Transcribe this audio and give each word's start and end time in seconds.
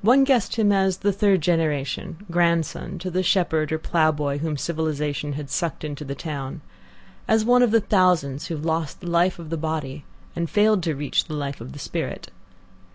One 0.00 0.24
guessed 0.24 0.56
him 0.56 0.72
as 0.72 0.96
the 0.96 1.12
third 1.12 1.42
generation, 1.42 2.24
grandson 2.30 2.98
to 3.00 3.10
the 3.10 3.22
shepherd 3.22 3.70
or 3.70 3.78
ploughboy 3.78 4.38
whom 4.38 4.56
civilization 4.56 5.34
had 5.34 5.50
sucked 5.50 5.84
into 5.84 6.06
the 6.06 6.14
town; 6.14 6.62
as 7.28 7.44
one 7.44 7.62
of 7.62 7.70
the 7.70 7.82
thousands 7.82 8.46
who 8.46 8.54
have 8.56 8.64
lost 8.64 9.00
the 9.02 9.10
life 9.10 9.38
of 9.38 9.50
the 9.50 9.58
body 9.58 10.06
and 10.34 10.48
failed 10.48 10.82
to 10.84 10.96
reach 10.96 11.26
the 11.26 11.34
life 11.34 11.60
of 11.60 11.72
the 11.74 11.78
spirit. 11.78 12.30